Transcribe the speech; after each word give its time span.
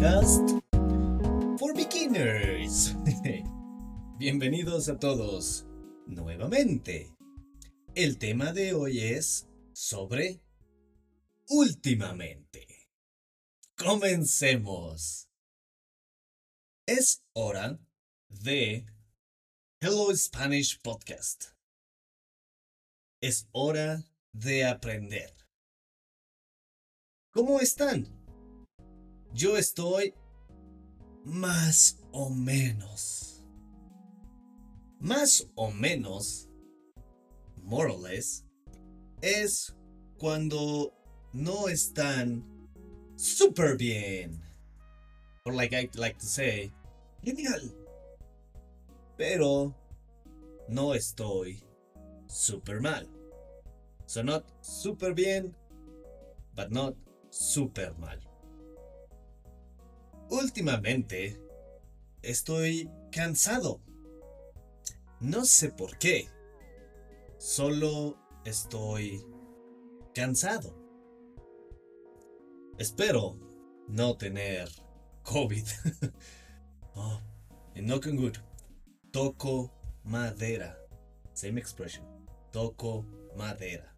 podcast 0.00 0.62
for 1.58 1.74
beginners. 1.74 2.96
Bienvenidos 4.18 4.88
a 4.88 4.98
todos 4.98 5.66
nuevamente. 6.06 7.14
El 7.94 8.16
tema 8.16 8.54
de 8.54 8.72
hoy 8.72 9.00
es 9.00 9.46
sobre 9.74 10.40
últimamente. 11.50 12.66
Comencemos. 13.76 15.28
Es 16.86 17.22
hora 17.34 17.78
de 18.28 18.86
Hello 19.82 20.16
Spanish 20.16 20.80
Podcast. 20.80 21.48
Es 23.20 23.48
hora 23.52 24.02
de 24.32 24.64
aprender. 24.64 25.34
¿Cómo 27.32 27.60
están? 27.60 28.19
Yo 29.32 29.56
estoy 29.56 30.14
más 31.24 31.98
o 32.12 32.30
menos. 32.30 33.44
Más 34.98 35.46
o 35.54 35.70
menos, 35.70 36.48
more 37.62 37.90
or 37.90 37.98
less, 37.98 38.44
es 39.22 39.74
cuando 40.18 40.92
no 41.32 41.68
están 41.68 42.44
super 43.16 43.76
bien. 43.76 44.42
Or 45.44 45.54
like 45.54 45.74
I 45.74 45.88
like 45.94 46.18
to 46.18 46.26
say, 46.26 46.72
genial. 47.24 47.60
Pero 49.16 49.74
no 50.68 50.94
estoy 50.94 51.62
super 52.26 52.80
mal. 52.80 53.06
So 54.06 54.22
not 54.22 54.44
super 54.60 55.14
bien, 55.14 55.54
but 56.54 56.72
not 56.72 56.94
super 57.30 57.94
mal. 57.98 58.18
Últimamente 60.42 61.38
estoy 62.22 62.90
cansado. 63.12 63.82
No 65.20 65.44
sé 65.44 65.70
por 65.70 65.98
qué. 65.98 66.28
Solo 67.36 68.16
estoy 68.46 69.22
cansado. 70.14 70.74
Espero 72.78 73.36
no 73.86 74.16
tener 74.16 74.70
COVID. 75.24 75.66
oh, 76.94 77.20
no 77.74 78.00
con 78.00 78.16
good. 78.16 78.36
Toco 79.10 79.70
madera. 80.04 80.78
Same 81.34 81.60
expression. 81.60 82.06
Toco 82.50 83.04
madera. 83.36 83.94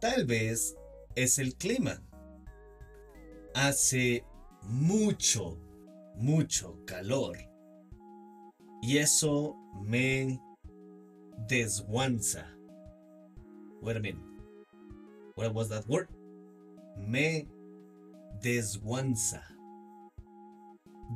Tal 0.00 0.26
vez 0.26 0.74
es 1.14 1.38
el 1.38 1.54
clima. 1.54 2.02
Hace 3.54 4.24
mucho, 4.66 5.58
mucho 6.16 6.78
calor. 6.86 7.36
Y 8.82 8.98
eso 8.98 9.56
me 9.82 10.40
desguanza. 11.48 12.44
Wait 13.80 13.96
a 13.96 14.00
minute. 14.00 14.20
What 15.34 15.52
was 15.54 15.68
that 15.70 15.88
word? 15.88 16.08
Me 16.98 17.46
desguanza. 18.40 19.42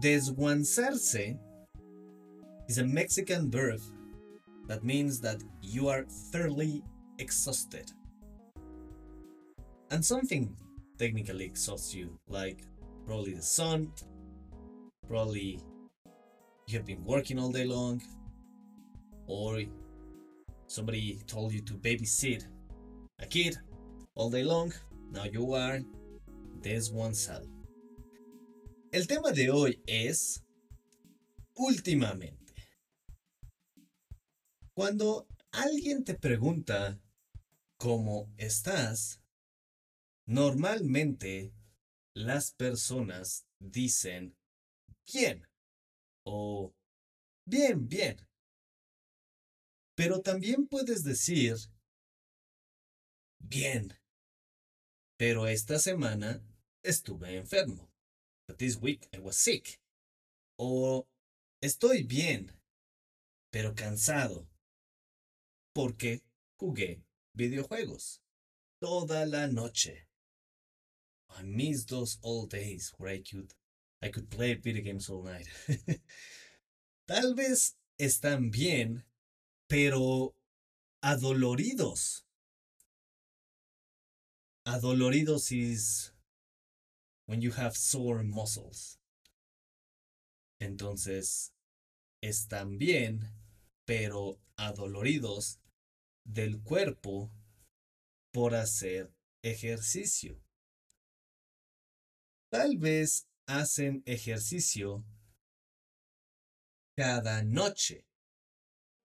Desguanzarse 0.00 1.38
is 2.69 2.78
a 2.78 2.84
Mexican 2.84 3.50
verb 3.50 3.80
that 4.66 4.84
means 4.84 5.20
that 5.20 5.42
you 5.62 5.88
are 5.88 6.04
thoroughly 6.30 6.82
exhausted. 7.19 7.91
And 9.91 10.04
something 10.04 10.54
technically 10.98 11.46
exhausts 11.46 11.94
you, 11.94 12.19
like 12.28 12.58
probably 13.08 13.32
the 13.32 13.42
sun, 13.42 13.91
probably 15.08 15.58
you 16.66 16.76
have 16.76 16.84
been 16.84 17.02
working 17.06 17.38
all 17.38 17.50
day 17.50 17.64
long, 17.64 18.02
or 19.26 19.62
somebody 20.66 21.18
told 21.26 21.50
you 21.50 21.62
to 21.62 21.72
babysit 21.72 22.44
a 23.18 23.24
kid 23.24 23.56
all 24.14 24.28
day 24.28 24.44
long, 24.44 24.74
now 25.10 25.24
you 25.24 25.54
are 25.54 25.80
desguanzado. 26.60 27.48
El 28.92 29.06
tema 29.06 29.32
de 29.32 29.48
hoy 29.48 29.80
es 29.86 30.42
últimamente. 31.56 32.52
Cuando 34.74 35.26
alguien 35.50 36.04
te 36.04 36.12
pregunta 36.12 37.00
cómo 37.78 38.28
estás, 38.36 39.18
normalmente 40.26 41.54
las 42.18 42.52
personas 42.52 43.46
dicen 43.60 44.36
bien 45.12 45.46
o 46.24 46.74
bien, 47.46 47.88
bien. 47.88 48.16
Pero 49.94 50.20
también 50.20 50.66
puedes 50.66 51.04
decir 51.04 51.56
bien. 53.38 53.94
Pero 55.16 55.46
esta 55.46 55.78
semana 55.78 56.42
estuve 56.82 57.36
enfermo. 57.36 57.88
But 58.48 58.58
this 58.58 58.76
week 58.76 59.08
I 59.12 59.20
was 59.20 59.36
sick. 59.36 59.80
O 60.58 61.08
estoy 61.62 62.02
bien, 62.02 62.52
pero 63.52 63.74
cansado. 63.74 64.48
Porque 65.72 66.22
jugué 66.56 67.04
videojuegos 67.32 68.22
toda 68.80 69.24
la 69.26 69.46
noche. 69.46 70.07
I 71.37 71.43
miss 71.43 71.84
those 71.84 72.19
old 72.22 72.50
days 72.50 72.93
where 72.99 73.11
I 73.12 73.19
could 73.19 73.55
I 74.03 74.09
could 74.09 74.31
play 74.31 74.55
video 74.55 74.83
games 74.83 75.09
all 75.09 75.25
night. 75.25 75.49
Tal 77.09 77.34
vez 77.34 77.75
están 77.99 78.50
bien, 78.50 79.03
pero 79.69 80.34
adoloridos. 81.03 82.22
Adoloridos 84.66 85.50
is 85.50 86.12
when 87.27 87.41
you 87.41 87.50
have 87.53 87.77
sore 87.77 88.22
muscles. 88.22 88.99
Entonces, 90.60 91.53
están 92.22 92.78
bien, 92.78 93.28
pero 93.87 94.39
adoloridos 94.56 95.59
del 96.25 96.60
cuerpo 96.62 97.31
por 98.33 98.55
hacer 98.55 99.10
ejercicio. 99.43 100.41
Tal 102.50 102.78
vez 102.78 103.28
hacen 103.47 104.03
ejercicio 104.06 105.04
cada 106.97 107.42
noche 107.42 108.06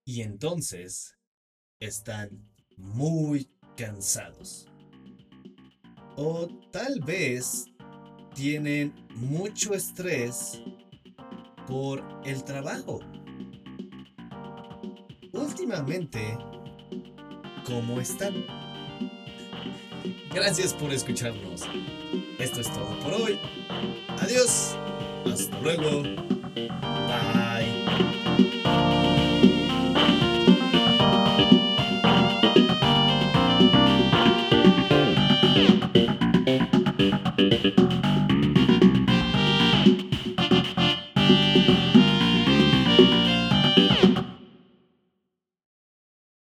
y 0.06 0.22
entonces 0.22 1.18
están 1.81 2.50
muy 2.78 3.52
cansados. 3.76 4.66
O 6.16 6.48
tal 6.72 7.02
vez 7.02 7.66
tienen 8.34 8.94
mucho 9.16 9.74
estrés 9.74 10.62
por 11.68 12.02
el 12.25 12.46
trabajo. 12.46 13.02
Últimamente, 15.34 16.38
¿cómo 17.66 18.00
están? 18.00 18.73
Gracias 20.34 20.74
por 20.74 20.91
escucharnos. 20.91 21.62
Esto 22.40 22.62
es 22.62 22.72
todo 22.72 23.00
por 23.00 23.14
hoy. 23.14 23.40
Adiós. 24.19 24.75
Hasta 25.25 25.59
luego. 25.59 26.03
Bye. 26.53 28.12